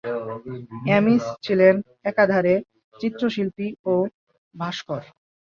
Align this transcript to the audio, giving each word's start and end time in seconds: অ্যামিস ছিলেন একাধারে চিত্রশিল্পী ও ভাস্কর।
অ্যামিস 0.87 1.23
ছিলেন 1.45 1.75
একাধারে 2.05 2.53
চিত্রশিল্পী 2.93 3.67
ও 3.85 3.93
ভাস্কর। 4.55 5.01